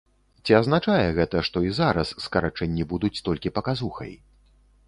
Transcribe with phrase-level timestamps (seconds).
[0.45, 4.11] Ці азначае гэта, што і зараз скарачэнні будуць толькі паказухай?